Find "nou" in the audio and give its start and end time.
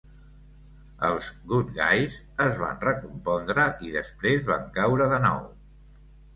5.31-5.49